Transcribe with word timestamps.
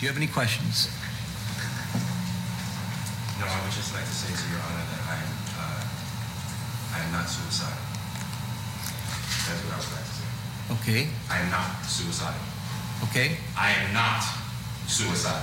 Do 0.00 0.06
you 0.06 0.12
have 0.12 0.16
any 0.16 0.32
questions? 0.32 0.88
No, 3.38 3.44
I 3.44 3.60
would 3.60 3.72
just 3.76 3.92
like 3.92 4.02
to 4.02 4.16
say 4.16 4.32
to 4.32 4.50
Your 4.50 4.62
Honor 4.64 4.86
that 4.88 5.02
I 5.04 5.16
am, 5.20 5.32
uh, 5.60 6.96
I 6.96 7.04
am 7.04 7.12
not 7.12 7.28
suicidal. 7.28 7.76
That's 9.44 9.60
what 9.60 9.74
I 9.74 9.76
would 9.76 9.92
like 9.92 10.08
to 10.08 10.16
say. 10.16 10.24
Okay, 10.72 11.08
I 11.28 11.40
am 11.40 11.50
not 11.50 11.84
suicidal. 11.84 12.40
okay. 13.10 13.36
I 13.58 13.72
am 13.72 13.92
not 13.92 14.24
suicidal. 14.86 15.42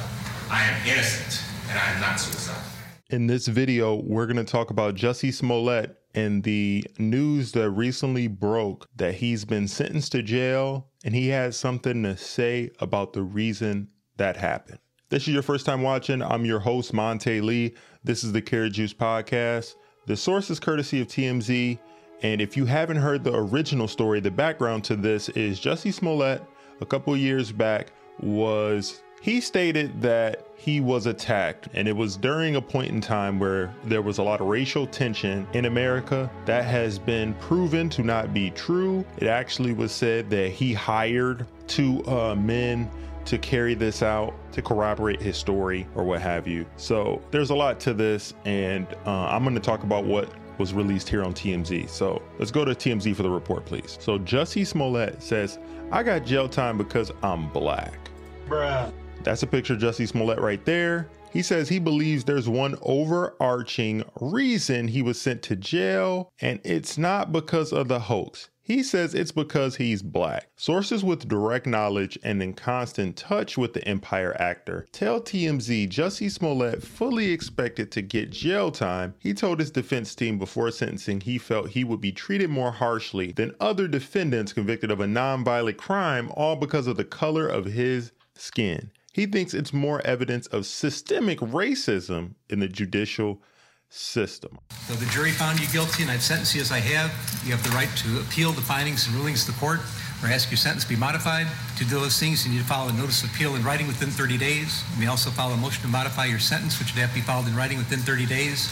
I 0.50 0.64
am 0.64 0.88
innocent, 0.88 1.46
and 1.70 1.78
I 1.78 1.92
am 1.92 2.02
not 2.02 2.20
suicidal. 2.20 2.64
In 3.12 3.28
this 3.28 3.46
video, 3.46 4.02
we're 4.08 4.26
going 4.26 4.44
to 4.44 4.44
talk 4.44 4.71
about 4.71 4.96
Jussie 4.96 5.32
Smollett 5.32 5.96
and 6.16 6.42
the 6.42 6.84
news 6.98 7.52
that 7.52 7.70
recently 7.70 8.26
broke 8.28 8.88
that 8.96 9.14
he's 9.14 9.46
been 9.46 9.68
sentenced 9.68 10.14
to 10.14 10.24
jail 10.24 10.88
and 11.04 11.14
he 11.14 11.28
has 11.28 11.55
something 11.55 12.02
to 12.02 12.18
say 12.18 12.71
about 12.80 13.14
the 13.14 13.21
reason 13.21 13.89
that 14.18 14.38
happened. 14.38 14.79
This 15.09 15.23
is 15.23 15.29
your 15.29 15.43
first 15.43 15.65
time 15.65 15.81
watching. 15.81 16.21
I'm 16.21 16.44
your 16.44 16.59
host, 16.59 16.94
Monte 16.94 17.39
Lee. 17.41 17.73
This 18.03 18.23
is 18.23 18.34
the 18.34 18.41
Carrot 18.41 18.73
Juice 18.73 18.94
Podcast. 18.94 19.75
The 20.05 20.17
source 20.17 20.49
is 20.49 20.59
courtesy 20.59 21.02
of 21.02 21.08
TMZ. 21.08 21.80
And 22.23 22.41
if 22.41 22.58
you 22.58 22.66
haven't 22.66 22.98
heard 22.98 23.23
the 23.23 23.34
original 23.34 23.88
story, 23.88 24.20
the 24.20 24.31
background 24.31 24.84
to 24.85 24.95
this 24.95 25.30
is 25.30 25.59
Jussie 25.59 25.94
Smollett, 25.94 26.44
a 26.81 26.85
couple 26.85 27.16
years 27.16 27.52
back, 27.52 27.91
was 28.20 29.02
he 29.22 29.41
stated 29.41 30.02
that 30.02 30.47
he 30.55 30.80
was 30.80 31.05
attacked, 31.05 31.70
and 31.73 31.88
it 31.88 31.95
was 31.95 32.17
during 32.17 32.55
a 32.55 32.61
point 32.61 32.89
in 32.89 33.02
time 33.02 33.39
where 33.39 33.73
there 33.84 34.02
was 34.02 34.17
a 34.17 34.23
lot 34.23 34.41
of 34.41 34.47
racial 34.47 34.88
tension 34.88 35.47
in 35.53 35.66
America. 35.66 36.30
That 36.45 36.66
has 36.66 36.99
been 36.99 37.34
proven 37.36 37.89
to 37.89 38.03
not 38.03 38.34
be 38.34 38.52
true. 38.52 39.05
It 39.17 39.27
actually 39.27 39.73
was 39.73 39.91
said 39.91 40.30
that 40.31 40.52
he 40.52 40.73
hired 40.73 41.45
two 41.67 42.05
uh, 42.08 42.36
men 42.36 42.89
to 43.27 43.38
carry 43.38 43.73
this 43.73 44.02
out 44.02 44.34
to 44.54 44.62
corroborate 44.62 45.22
his 45.22 45.38
story 45.38 45.86
or 45.95 46.04
what 46.04 46.22
have 46.22 46.48
you. 46.48 46.66
So 46.77 47.22
there's 47.30 47.50
a 47.50 47.55
lot 47.55 47.80
to 47.81 47.94
this, 47.94 48.33
and 48.45 48.88
uh, 49.06 49.28
I'm 49.28 49.44
going 49.44 49.56
to 49.56 49.61
talk 49.61 49.83
about 49.83 50.06
what 50.06 50.31
was 50.58 50.73
released 50.73 51.09
here 51.09 51.23
on 51.23 51.33
TMZ. 51.33 51.89
So 51.89 52.22
let's 52.39 52.52
go 52.52 52.66
to 52.66 52.72
TMZ 52.72 53.16
for 53.16 53.23
the 53.23 53.30
report, 53.30 53.66
please. 53.66 53.98
So 54.00 54.17
Jussie 54.17 54.66
Smollett 54.66 55.22
says, 55.22 55.59
I 55.92 56.03
got 56.03 56.25
jail 56.25 56.48
time 56.48 56.78
because 56.78 57.11
I'm 57.22 57.50
black. 57.50 58.09
Bruh. 58.48 58.92
That's 59.23 59.44
a 59.44 59.48
picture 59.48 59.73
of 59.73 59.80
Jussie 59.80 60.08
Smollett 60.08 60.39
right 60.39 60.64
there. 60.66 61.09
He 61.31 61.42
says 61.42 61.67
he 61.67 61.80
believes 61.80 62.23
there's 62.23 62.48
one 62.48 62.75
overarching 62.81 64.03
reason 64.22 64.88
he 64.88 65.02
was 65.02 65.20
sent 65.20 65.42
to 65.44 65.55
jail, 65.58 66.31
and 66.42 66.61
it's 66.64 66.98
not 66.98 67.33
because 67.33 67.73
of 67.73 67.89
the 67.89 68.00
hoax. 68.00 68.50
He 68.68 68.84
says 68.84 69.16
it's 69.16 69.32
because 69.32 69.78
he's 69.78 70.02
black. 70.02 70.50
Sources 70.58 71.02
with 71.02 71.30
direct 71.30 71.66
knowledge 71.66 72.20
and 72.22 72.44
in 72.44 72.52
constant 72.52 73.16
touch 73.16 73.58
with 73.58 73.72
the 73.72 73.88
Empire 73.88 74.36
actor 74.42 74.86
tell 74.92 75.22
TMZ 75.22 75.88
Jussie 75.88 76.30
Smollett 76.30 76.84
fully 76.84 77.32
expected 77.32 77.94
to 77.94 78.02
get 78.02 78.30
jail 78.30 78.70
time. 78.70 79.16
He 79.20 79.34
told 79.34 79.62
his 79.62 79.72
defense 79.72 80.14
team 80.16 80.38
before 80.38 80.70
sentencing 80.72 81.22
he 81.22 81.38
felt 81.38 81.70
he 81.70 81.86
would 81.86 82.02
be 82.02 82.12
treated 82.12 82.50
more 82.50 82.73
harshly 82.73 83.32
than 83.32 83.56
other 83.62 83.88
defendants 83.88 84.52
convicted 84.52 84.92
of 84.92 85.00
a 85.00 85.08
non-violent 85.08 85.78
crime, 85.78 86.30
all 86.36 86.58
because 86.58 86.88
of 86.88 86.98
the 86.98 87.06
color 87.06 87.48
of 87.48 87.64
his 87.64 88.12
skin. 88.34 88.92
He 89.14 89.28
thinks 89.28 89.54
it's 89.54 89.72
more 89.72 90.06
evidence 90.06 90.45
of 90.48 90.66
systemic 90.66 91.40
racism 91.40 92.34
in 92.50 92.60
the 92.60 92.68
judicial 92.68 93.42
system. 93.89 94.57
So 94.88 94.93
the 94.93 95.05
jury 95.07 95.31
found 95.31 95.59
you 95.59 95.67
guilty, 95.67 96.03
and 96.03 96.11
I've 96.11 96.21
sentenced 96.21 96.55
you 96.55 96.61
as 96.61 96.71
I 96.71 96.80
have. 96.80 97.11
You 97.45 97.52
have 97.52 97.63
the 97.63 97.75
right 97.75 97.89
to 98.03 98.19
appeal 98.21 98.52
the 98.52 98.61
findings 98.61 99.07
and 99.07 99.16
rulings 99.16 99.47
of 99.47 99.55
the 99.55 99.59
court 99.59 99.80
or 100.23 100.30
ask 100.30 100.49
your 100.49 100.57
sentence 100.57 100.83
be 100.83 100.95
modified. 100.95 101.47
To 101.77 101.85
do 101.85 101.99
those 101.99 102.19
things, 102.19 102.45
you 102.45 102.52
need 102.52 102.59
to 102.59 102.65
file 102.65 102.89
a 102.89 102.93
notice 102.93 103.23
of 103.23 103.30
appeal 103.30 103.55
in 103.55 103.63
writing 103.63 103.88
within 103.88 104.09
30 104.09 104.38
days. 104.38 104.83
You 104.95 105.02
may 105.02 105.08
also 105.08 105.30
file 105.30 105.52
a 105.52 105.58
motion 105.58 105.81
to 105.83 105.88
modify 105.88 106.25
your 106.25 106.39
sentence, 106.39 106.80
which 106.80 106.93
would 106.93 107.02
have 107.02 107.09
to 107.09 107.15
be 107.15 107.21
filed 107.21 107.47
in 107.47 107.55
writing 107.55 107.77
within 107.77 107.99
30 107.99 108.25
days. 108.25 108.69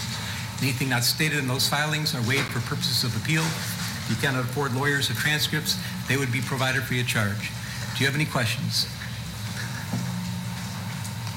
Anything 0.62 0.90
not 0.90 1.04
stated 1.04 1.38
in 1.38 1.48
those 1.48 1.68
filings 1.68 2.16
are 2.16 2.24
waived 2.28 2.48
for 2.50 2.62
purposes 2.62 3.04
of 3.04 3.16
appeal. 3.22 3.44
If 3.44 4.08
you 4.10 4.16
cannot 4.18 4.46
afford 4.46 4.74
lawyers 4.74 5.10
or 5.10 5.14
transcripts, 5.14 5.78
they 6.08 6.18
would 6.18 6.32
be 6.32 6.42
provided 6.42 6.82
free 6.84 7.02
of 7.02 7.08
charge. 7.08 7.52
Do 7.94 8.02
you 8.02 8.06
have 8.08 8.16
any 8.16 8.26
questions? 8.26 8.88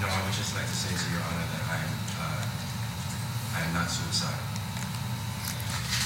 No, 0.00 0.06
I 0.08 0.22
would 0.24 0.32
just 0.32 0.54
like 0.54 0.64
to 0.64 0.78
say 0.78 0.94
to 0.94 1.06
Your 1.12 1.20
Honor 1.20 1.44
that 1.44 1.64
I 1.67 1.67
am, 3.68 3.76
I 3.76 3.80
am 3.80 3.84
not 3.84 3.90
suicidal. 3.90 4.40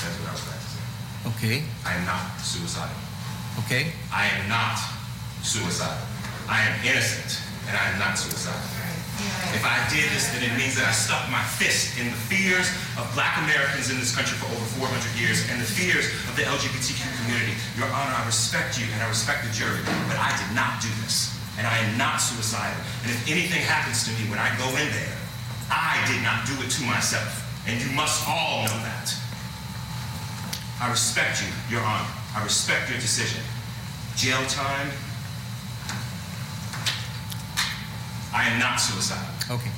That's 0.03 0.17
what 0.19 0.29
I 0.29 0.35
would 0.35 0.49
like 0.51 0.63
to 0.63 0.71
say. 0.75 0.83
Okay, 1.31 1.57
I 1.87 1.95
am 1.95 2.05
not 2.05 2.23
suicidal. 2.43 2.97
okay. 3.63 3.93
I 4.11 4.27
am 4.27 4.49
not 4.49 4.79
suicidal. 5.43 6.03
I 6.51 6.67
am 6.67 6.75
innocent, 6.83 7.39
and 7.71 7.77
I 7.79 7.95
am 7.95 7.99
not 7.99 8.19
suicidal. 8.19 8.59
If 9.55 9.63
I 9.63 9.79
did 9.93 10.09
this, 10.11 10.33
then 10.35 10.43
it 10.43 10.55
means 10.59 10.75
that 10.81 10.89
I 10.89 10.95
stuck 10.97 11.23
my 11.31 11.45
fist 11.45 11.95
in 12.01 12.09
the 12.11 12.21
fears 12.27 12.67
of 12.99 13.07
black 13.15 13.39
Americans 13.45 13.93
in 13.93 14.01
this 14.01 14.11
country 14.11 14.35
for 14.41 14.51
over 14.51 14.67
400 14.83 14.99
years 15.15 15.47
and 15.53 15.61
the 15.61 15.69
fears 15.69 16.09
of 16.27 16.35
the 16.35 16.43
LGBTQ 16.43 16.99
community. 17.23 17.55
Your 17.79 17.87
Honor, 17.93 18.17
I 18.17 18.25
respect 18.27 18.81
you 18.81 18.89
and 18.91 18.99
I 19.05 19.07
respect 19.07 19.45
the 19.47 19.53
jury, 19.55 19.85
but 20.11 20.19
I 20.19 20.33
did 20.35 20.51
not 20.57 20.81
do 20.83 20.91
this. 21.05 21.31
And 21.61 21.69
I 21.69 21.79
am 21.85 22.01
not 22.01 22.19
suicidal. 22.19 22.75
And 23.05 23.13
if 23.13 23.21
anything 23.29 23.61
happens 23.63 24.09
to 24.09 24.11
me 24.17 24.27
when 24.33 24.41
I 24.41 24.49
go 24.57 24.67
in 24.81 24.89
there, 24.91 25.17
I 25.69 26.01
did 26.09 26.25
not 26.25 26.49
do 26.49 26.57
it 26.65 26.73
to 26.81 26.83
myself. 26.89 27.42
And 27.67 27.81
you 27.81 27.91
must 27.95 28.29
all 28.29 28.65
know 28.65 28.79
that. 28.83 29.15
I 30.81 30.91
respect 30.91 31.43
you, 31.43 31.49
Your 31.77 31.85
Honor. 31.85 32.09
I 32.35 32.43
respect 32.43 32.91
your 32.91 32.99
decision. 32.99 33.43
Jail 34.17 34.45
time. 34.49 34.89
I 38.35 38.45
am 38.49 38.59
not 38.59 38.77
suicidal. 38.77 39.25
Okay. 39.51 39.71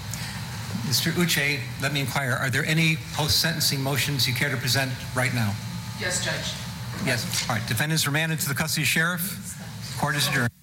Mr. 0.86 1.12
Uche, 1.12 1.60
let 1.82 1.92
me 1.92 2.00
inquire, 2.00 2.32
are 2.32 2.50
there 2.50 2.64
any 2.64 2.96
post-sentencing 3.14 3.82
motions 3.82 4.28
you 4.28 4.34
care 4.34 4.48
to 4.50 4.56
present 4.56 4.90
right 5.14 5.34
now? 5.34 5.54
Yes, 6.00 6.24
Judge. 6.24 7.06
Yes. 7.06 7.48
All 7.48 7.56
right, 7.56 7.68
defendants 7.68 8.06
remanded 8.06 8.40
to 8.40 8.48
the 8.48 8.54
custody 8.54 8.82
of 8.82 8.88
sheriff. 8.88 9.98
Court 9.98 10.16
is 10.16 10.28
adjourned. 10.28 10.53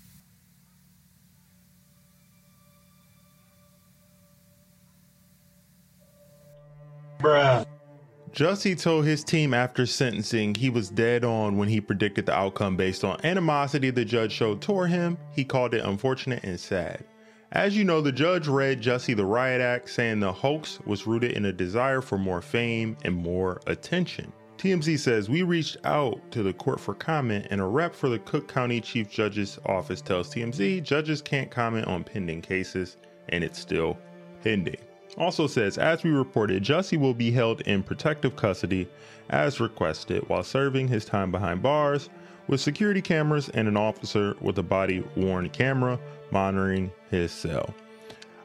Jussie 8.34 8.80
told 8.80 9.06
his 9.06 9.25
team 9.25 9.53
after 9.53 9.86
sentencing 9.86 10.56
he 10.56 10.69
was 10.69 10.90
dead 10.90 11.25
on 11.25 11.58
when 11.58 11.68
he 11.68 11.81
predicted 11.81 12.25
the 12.25 12.34
outcome 12.34 12.78
based 12.78 13.03
on 13.03 13.19
animosity 13.25 13.90
the 13.90 14.06
judge 14.06 14.31
showed 14.31 14.62
toward 14.62 14.90
him. 14.90 15.18
He 15.31 15.44
called 15.44 15.74
it 15.74 15.84
unfortunate 15.84 16.44
and 16.44 16.58
sad. 16.58 17.03
As 17.52 17.75
you 17.75 17.84
know, 17.84 18.00
the 18.00 18.14
judge 18.14 18.47
read 18.47 18.81
Jussie 18.81 19.18
the 19.18 19.25
Riot 19.25 19.59
Act, 19.59 19.90
saying 19.90 20.22
the 20.22 20.31
hoax 20.31 20.80
was 20.86 21.06
rooted 21.06 21.34
in 21.34 21.44
a 21.46 21.52
desire 21.52 22.00
for 22.00 22.18
more 22.18 22.41
fame 22.41 22.96
and 23.03 23.14
more 23.14 23.59
attention. 23.68 24.31
TMZ 24.58 25.00
says 25.00 25.28
we 25.28 25.44
reached 25.44 25.75
out 25.84 26.20
to 26.31 26.44
the 26.44 26.53
court 26.53 26.80
for 26.80 26.94
comment, 26.94 27.47
and 27.50 27.59
a 27.59 27.66
rep 27.66 27.94
for 27.94 28.08
the 28.08 28.20
Cook 28.20 28.47
County 28.47 28.80
Chief 28.80 29.09
Judge's 29.09 29.59
office 29.66 30.02
tells 30.02 30.34
TMZ 30.34 30.84
judges 30.84 31.22
can't 31.22 31.52
comment 31.52 31.88
on 31.88 32.06
pending 32.06 32.41
cases, 32.41 32.96
and 33.30 33.44
it's 33.44 33.59
still 33.59 33.97
pending. 34.41 34.78
Also 35.18 35.48
says, 35.48 35.78
as 35.78 36.04
we 36.04 36.10
reported, 36.10 36.64
Jussie 36.64 37.00
will 37.00 37.14
be 37.14 37.32
held 37.32 37.62
in 37.62 37.84
protective 37.84 38.36
custody 38.36 38.88
as 39.30 39.60
requested 39.60 40.28
while 40.30 40.44
serving 40.44 40.88
his 40.88 41.06
time 41.06 41.32
behind 41.32 41.62
bars 41.62 42.10
with 42.48 42.62
security 42.62 43.02
cameras 43.02 43.50
and 43.50 43.68
an 43.68 43.78
officer 43.78 44.36
with 44.42 44.58
a 44.58 44.64
body 44.64 45.04
worn 45.16 45.50
camera 45.50 46.00
monitoring 46.32 46.92
his 47.10 47.32
cell. 47.32 47.74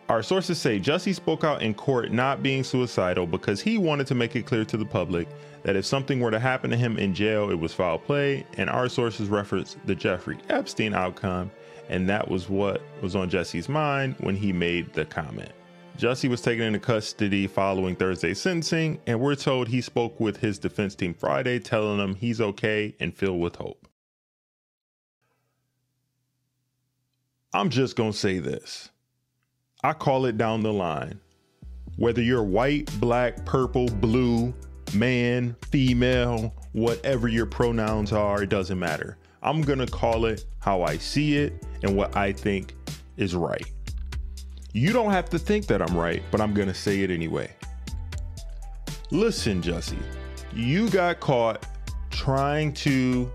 Our 0.08 0.22
sources 0.22 0.58
say 0.58 0.78
Jussie 0.78 1.14
spoke 1.14 1.42
out 1.42 1.62
in 1.62 1.74
court 1.74 2.12
not 2.12 2.40
being 2.40 2.62
suicidal 2.62 3.26
because 3.26 3.60
he 3.60 3.76
wanted 3.76 4.06
to 4.06 4.14
make 4.14 4.36
it 4.36 4.46
clear 4.46 4.64
to 4.64 4.76
the 4.76 4.84
public 4.84 5.26
that 5.64 5.74
if 5.74 5.84
something 5.84 6.20
were 6.20 6.30
to 6.30 6.38
happen 6.38 6.70
to 6.70 6.76
him 6.76 6.96
in 6.96 7.12
jail, 7.12 7.50
it 7.50 7.58
was 7.58 7.74
foul 7.74 7.98
play, 7.98 8.46
and 8.56 8.70
our 8.70 8.88
sources 8.88 9.28
reference 9.28 9.76
the 9.84 9.96
Jeffrey 9.96 10.38
Epstein 10.48 10.94
outcome, 10.94 11.50
and 11.88 12.08
that 12.08 12.28
was 12.28 12.48
what 12.48 12.82
was 13.02 13.16
on 13.16 13.28
Jussie's 13.28 13.68
mind 13.68 14.14
when 14.20 14.36
he 14.36 14.52
made 14.52 14.92
the 14.92 15.04
comment. 15.04 15.50
Jussie 15.96 16.28
was 16.28 16.42
taken 16.42 16.64
into 16.64 16.78
custody 16.78 17.46
following 17.46 17.96
Thursday's 17.96 18.40
sentencing, 18.40 19.00
and 19.06 19.18
we're 19.18 19.34
told 19.34 19.68
he 19.68 19.80
spoke 19.80 20.20
with 20.20 20.36
his 20.36 20.58
defense 20.58 20.94
team 20.94 21.14
Friday, 21.14 21.58
telling 21.58 21.96
them 21.96 22.14
he's 22.14 22.40
okay 22.40 22.94
and 23.00 23.14
filled 23.14 23.40
with 23.40 23.56
hope. 23.56 23.88
I'm 27.54 27.70
just 27.70 27.96
gonna 27.96 28.12
say 28.12 28.38
this. 28.38 28.90
I 29.82 29.94
call 29.94 30.26
it 30.26 30.36
down 30.36 30.62
the 30.62 30.72
line. 30.72 31.18
Whether 31.96 32.20
you're 32.20 32.42
white, 32.42 32.90
black, 33.00 33.46
purple, 33.46 33.86
blue, 33.86 34.52
man, 34.92 35.56
female, 35.70 36.54
whatever 36.72 37.26
your 37.26 37.46
pronouns 37.46 38.12
are, 38.12 38.42
it 38.42 38.50
doesn't 38.50 38.78
matter. 38.78 39.16
I'm 39.42 39.62
gonna 39.62 39.86
call 39.86 40.26
it 40.26 40.44
how 40.58 40.82
I 40.82 40.98
see 40.98 41.38
it 41.38 41.64
and 41.82 41.96
what 41.96 42.14
I 42.14 42.32
think 42.32 42.74
is 43.16 43.34
right. 43.34 43.64
You 44.76 44.92
don't 44.92 45.10
have 45.10 45.30
to 45.30 45.38
think 45.38 45.68
that 45.68 45.80
I'm 45.80 45.96
right, 45.96 46.22
but 46.30 46.38
I'm 46.38 46.52
gonna 46.52 46.74
say 46.74 47.00
it 47.00 47.10
anyway. 47.10 47.50
Listen, 49.10 49.62
Jussie, 49.62 49.96
you 50.52 50.90
got 50.90 51.18
caught 51.18 51.64
trying 52.10 52.74
to, 52.74 53.32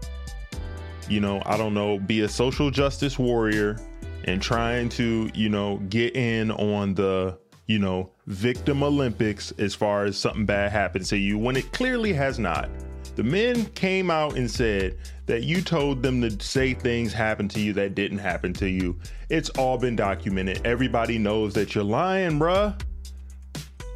you 1.09 1.19
know, 1.19 1.41
I 1.47 1.57
don't 1.57 1.73
know, 1.73 1.97
be 1.97 2.21
a 2.21 2.29
social 2.29 2.69
justice 2.69 3.17
warrior 3.17 3.79
and 4.25 4.39
trying 4.39 4.89
to, 4.89 5.31
you 5.33 5.49
know, 5.49 5.77
get 5.89 6.15
in 6.15 6.51
on 6.51 6.93
the, 6.93 7.39
you 7.65 7.79
know, 7.79 8.11
victim 8.27 8.83
Olympics 8.83 9.51
as 9.57 9.73
far 9.73 10.05
as 10.05 10.19
something 10.19 10.45
bad 10.45 10.71
happens 10.71 11.09
to 11.09 11.17
you 11.17 11.39
when 11.39 11.57
it 11.57 11.71
clearly 11.71 12.13
has 12.13 12.37
not. 12.37 12.69
The 13.15 13.23
men 13.23 13.65
came 13.67 14.09
out 14.09 14.35
and 14.35 14.49
said 14.49 14.97
that 15.25 15.43
you 15.43 15.61
told 15.61 16.01
them 16.01 16.21
to 16.21 16.43
say 16.43 16.73
things 16.73 17.13
happened 17.13 17.51
to 17.51 17.59
you 17.59 17.73
that 17.73 17.93
didn't 17.93 18.19
happen 18.19 18.53
to 18.53 18.69
you. 18.69 18.97
It's 19.29 19.49
all 19.51 19.77
been 19.77 19.95
documented. 19.95 20.65
Everybody 20.65 21.17
knows 21.17 21.53
that 21.53 21.75
you're 21.75 21.83
lying, 21.83 22.39
bruh. 22.39 22.79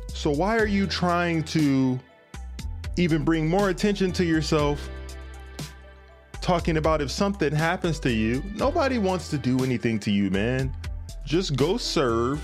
So 0.07 0.31
why 0.31 0.57
are 0.57 0.65
you 0.65 0.87
trying 0.87 1.43
to 1.43 1.99
even 2.97 3.23
bring 3.23 3.47
more 3.47 3.69
attention 3.69 4.11
to 4.13 4.25
yourself? 4.25 4.89
Talking 6.41 6.77
about 6.77 7.01
if 7.01 7.09
something 7.09 7.53
happens 7.53 7.99
to 8.01 8.11
you, 8.11 8.43
nobody 8.55 8.97
wants 8.97 9.29
to 9.29 9.37
do 9.37 9.63
anything 9.63 9.99
to 9.99 10.11
you, 10.11 10.29
man. 10.29 10.75
Just 11.25 11.55
go 11.55 11.77
serve 11.77 12.41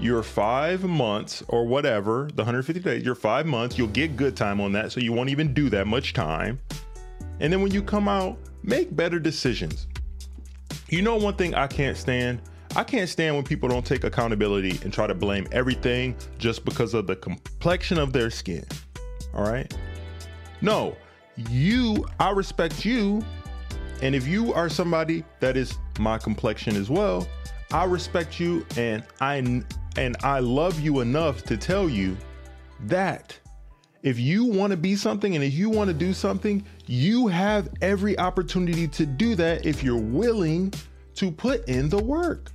your 0.00 0.22
five 0.22 0.84
months 0.84 1.42
or 1.48 1.66
whatever, 1.66 2.28
the 2.34 2.42
150 2.42 2.80
days, 2.80 3.04
your 3.04 3.14
five 3.14 3.46
months, 3.46 3.78
you'll 3.78 3.88
get 3.88 4.16
good 4.16 4.36
time 4.36 4.60
on 4.60 4.72
that. 4.72 4.92
So 4.92 5.00
you 5.00 5.12
won't 5.12 5.30
even 5.30 5.54
do 5.54 5.70
that 5.70 5.86
much 5.86 6.12
time. 6.12 6.58
And 7.40 7.52
then 7.52 7.62
when 7.62 7.72
you 7.72 7.82
come 7.82 8.08
out, 8.08 8.38
make 8.62 8.94
better 8.94 9.18
decisions. 9.18 9.86
You 10.88 11.02
know, 11.02 11.16
one 11.16 11.34
thing 11.34 11.54
I 11.54 11.66
can't 11.66 11.96
stand? 11.96 12.40
I 12.76 12.84
can't 12.84 13.08
stand 13.08 13.36
when 13.36 13.44
people 13.44 13.68
don't 13.68 13.86
take 13.86 14.04
accountability 14.04 14.80
and 14.82 14.92
try 14.92 15.06
to 15.06 15.14
blame 15.14 15.46
everything 15.52 16.16
just 16.38 16.64
because 16.64 16.92
of 16.92 17.06
the 17.06 17.16
complexion 17.16 17.98
of 17.98 18.12
their 18.12 18.30
skin. 18.30 18.64
All 19.32 19.44
right? 19.44 19.72
No, 20.60 20.96
you, 21.36 22.06
I 22.18 22.30
respect 22.30 22.84
you. 22.84 23.24
And 24.02 24.14
if 24.14 24.26
you 24.26 24.52
are 24.52 24.68
somebody 24.68 25.24
that 25.40 25.56
is 25.56 25.78
my 25.98 26.18
complexion 26.18 26.76
as 26.76 26.90
well, 26.90 27.26
I 27.72 27.84
respect 27.84 28.38
you 28.38 28.66
and 28.76 29.04
I 29.20 29.36
and 29.96 30.16
I 30.22 30.40
love 30.40 30.80
you 30.80 31.00
enough 31.00 31.42
to 31.44 31.56
tell 31.56 31.88
you 31.88 32.16
that 32.80 33.38
if 34.02 34.18
you 34.18 34.44
want 34.44 34.70
to 34.70 34.76
be 34.76 34.96
something 34.96 35.34
and 35.34 35.42
if 35.42 35.54
you 35.54 35.70
want 35.70 35.88
to 35.88 35.94
do 35.94 36.12
something, 36.12 36.64
you 36.86 37.26
have 37.28 37.68
every 37.80 38.18
opportunity 38.18 38.86
to 38.88 39.06
do 39.06 39.34
that 39.36 39.64
if 39.64 39.82
you're 39.82 39.96
willing 39.96 40.72
to 41.14 41.30
put 41.30 41.66
in 41.68 41.88
the 41.88 42.02
work. 42.02 42.50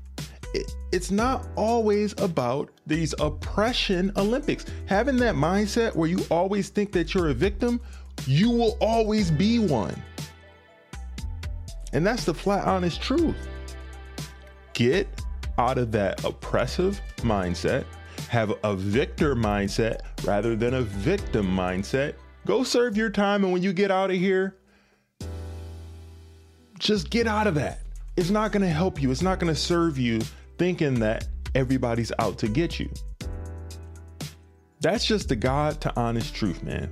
it's 0.92 1.12
not 1.12 1.48
always 1.56 2.14
about 2.20 2.72
these 2.88 3.14
oppression 3.20 4.12
Olympics. 4.18 4.66
Having 4.88 5.18
that 5.18 5.36
mindset 5.36 5.96
where 5.96 6.10
you 6.10 6.26
always 6.32 6.70
think 6.70 6.92
that 6.94 7.14
you're 7.14 7.30
a 7.30 7.34
victim, 7.34 7.80
you 8.26 8.50
will 8.50 8.78
always 8.82 9.30
be 9.30 9.60
one. 9.60 9.96
And 11.94 12.06
that's 12.06 12.26
the 12.26 12.34
flat 12.34 12.66
honest 12.66 13.02
truth. 13.02 13.36
Get 14.74 15.08
out 15.60 15.78
of 15.78 15.92
that 15.92 16.24
oppressive 16.24 17.02
mindset, 17.18 17.84
have 18.30 18.54
a 18.64 18.76
victor 18.76 19.36
mindset 19.36 20.00
rather 20.24 20.56
than 20.56 20.76
a 20.76 20.82
victim 20.82 21.46
mindset. 21.46 22.14
Go 22.46 22.64
serve 22.64 22.96
your 22.96 23.10
time, 23.10 23.44
and 23.44 23.52
when 23.52 23.62
you 23.62 23.74
get 23.74 23.92
out 23.92 24.10
of 24.10 24.16
here, 24.16 24.56
just 26.80 27.10
get 27.10 27.28
out 27.28 27.46
of 27.46 27.56
that. 27.56 27.82
It's 28.16 28.30
not 28.30 28.54
going 28.54 28.62
to 28.64 28.70
help 28.70 29.02
you, 29.02 29.12
it's 29.12 29.22
not 29.22 29.38
going 29.40 29.54
to 29.54 29.60
serve 29.60 30.00
you 30.00 30.22
thinking 30.58 30.96
that 31.02 31.28
everybody's 31.54 32.14
out 32.20 32.38
to 32.40 32.48
get 32.48 32.80
you. 32.80 32.90
That's 34.80 35.06
just 35.06 35.28
the 35.28 35.36
God 35.36 35.82
to 35.82 35.94
honest 36.00 36.34
truth, 36.34 36.64
man. 36.64 36.92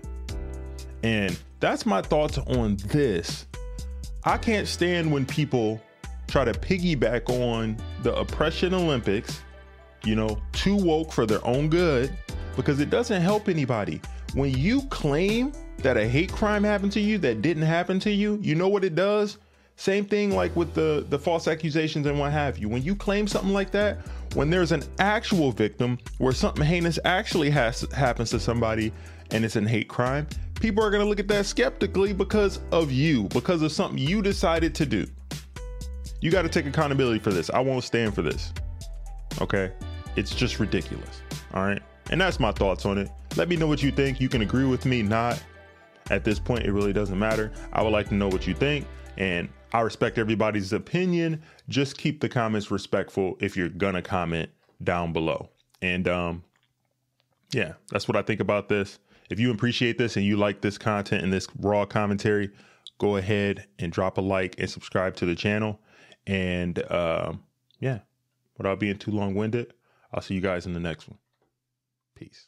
And 1.04 1.40
that's 1.62 1.86
my 1.86 2.02
thoughts 2.02 2.38
on 2.38 2.75
this. 2.88 3.46
I 4.25 4.38
can't 4.38 4.68
stand 4.68 5.10
when 5.10 5.25
people 5.25 5.81
try 6.27 6.45
to 6.45 6.51
piggyback 6.51 7.29
on 7.29 7.77
the 8.03 8.15
oppression 8.15 8.74
Olympics, 8.74 9.41
you 10.03 10.15
know, 10.15 10.39
too 10.51 10.75
woke 10.75 11.12
for 11.12 11.25
their 11.25 11.45
own 11.45 11.69
good, 11.69 12.15
because 12.56 12.79
it 12.79 12.89
doesn't 12.89 13.21
help 13.21 13.50
anybody. 13.50 14.01
When 14.33 14.51
you 14.51 14.81
claim 14.83 15.53
that 15.79 15.97
a 15.97 16.07
hate 16.07 16.31
crime 16.31 16.63
happened 16.63 16.91
to 16.94 17.00
you 17.00 17.18
that 17.19 17.41
didn't 17.41 17.63
happen 17.63 18.00
to 18.01 18.12
you, 18.12 18.39
you 18.41 18.56
know 18.56 18.68
what 18.68 18.83
it 18.83 18.95
does? 18.95 19.38
Same 19.77 20.06
thing 20.06 20.35
like 20.35 20.56
with 20.56 20.74
the, 20.74 21.06
the 21.09 21.19
false 21.19 21.47
accusations 21.47 22.07
and 22.07 22.19
what 22.19 22.31
have 22.31 22.57
you. 22.57 22.68
When 22.68 22.81
you 22.81 22.95
claim 22.95 23.27
something 23.27 23.53
like 23.53 23.71
that, 23.71 24.00
when 24.33 24.50
there's 24.50 24.71
an 24.71 24.83
actual 25.00 25.51
victim 25.51 26.00
where 26.18 26.33
something 26.33 26.65
heinous 26.65 26.97
actually 27.06 27.51
has 27.51 27.81
happens 27.94 28.31
to 28.31 28.39
somebody 28.39 28.91
and 29.31 29.45
it's 29.45 29.56
an 29.56 29.68
hate 29.68 29.88
crime, 29.88 30.27
people 30.59 30.83
are 30.83 30.89
to 30.91 31.06
look 31.06 31.19
at 31.19 31.27
that 31.27 31.45
skeptically 31.45 32.12
because 32.12 32.59
of 32.71 32.91
you, 32.91 33.25
because 33.25 33.62
of 33.62 33.71
something 33.71 34.00
you 34.00 34.23
decided 34.23 34.73
to 34.75 34.85
do. 34.85 35.06
You 36.19 36.31
got 36.31 36.44
to 36.44 36.50
take 36.50 36.66
accountability 36.66 37.19
for 37.19 37.31
this. 37.31 37.50
I 37.50 37.60
won't 37.60 37.84
stand 37.84 38.16
for 38.16 38.22
this. 38.22 38.54
Okay? 39.40 39.72
It's 40.16 40.34
just 40.34 40.60
ridiculous. 40.60 41.22
All 41.54 41.64
right? 41.64 41.81
And 42.10 42.19
that's 42.19 42.40
my 42.40 42.52
thoughts 42.52 42.86
on 42.86 42.98
it. 42.98 43.10
Let 43.36 43.50
me 43.50 43.56
know 43.56 43.68
what 43.68 43.84
you 43.84 43.92
think. 43.92 44.19
You 44.19 44.30
can 44.30 44.42
agree 44.42 44.66
with 44.66 44.86
me, 44.86 45.04
not. 45.04 45.42
At 46.10 46.24
this 46.24 46.40
point, 46.40 46.66
it 46.66 46.72
really 46.72 46.94
doesn't 46.94 47.19
matter. 47.19 47.52
I 47.74 47.84
would 47.84 47.92
like 47.92 48.08
to 48.10 48.16
know 48.16 48.30
what 48.30 48.48
you 48.48 48.54
think. 48.54 48.88
And 49.18 49.50
I 49.74 49.81
respect 49.81 50.18
everybody's 50.18 50.74
opinion. 50.74 51.42
Just 51.69 51.98
keep 51.98 52.22
the 52.22 52.30
comments 52.30 52.72
respectful 52.72 53.36
if 53.40 53.58
you're 53.58 53.69
going 53.69 53.96
to 53.96 54.02
comment 54.02 54.50
down 54.84 55.12
below. 55.12 55.50
And 55.81 56.08
um, 56.08 56.44
yeah, 57.54 57.74
that's 57.92 58.08
what 58.08 58.16
I 58.16 58.22
think 58.22 58.40
about 58.40 58.69
this. 58.69 59.00
If 59.30 59.40
you 59.40 59.52
appreciate 59.52 59.98
this 59.98 60.16
and 60.16 60.25
you 60.25 60.38
like 60.38 60.62
this 60.62 60.78
content 60.78 61.24
and 61.24 61.34
this 61.34 61.48
raw 61.60 61.86
commentary, 61.86 62.50
go 62.98 63.18
ahead 63.18 63.68
and 63.78 63.92
drop 63.92 64.18
a 64.18 64.22
like 64.22 64.56
and 64.58 64.69
subscribe 64.69 65.16
to 65.18 65.25
the 65.25 65.36
channel. 65.36 65.80
And 66.27 66.77
uh, 66.79 67.33
yeah, 67.79 68.00
without 68.57 68.79
being 68.79 68.97
too 68.97 69.12
long 69.12 69.33
winded, 69.33 69.74
I'll 70.13 70.21
see 70.21 70.35
you 70.35 70.41
guys 70.41 70.65
in 70.65 70.74
the 70.74 70.79
next 70.79 71.07
one. 71.07 71.18
Peace. 72.15 72.47